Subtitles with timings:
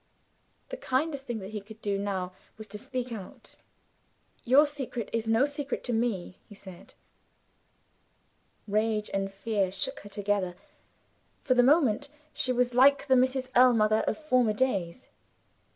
[0.69, 3.55] The kindest thing that he could do now was to speak out.
[4.43, 6.95] "Your secret is no secret to me," he said.
[8.67, 10.55] Rage and fear shook her together.
[11.43, 13.49] For the moment she was like the Mrs.
[13.53, 15.07] Ellmother of former days.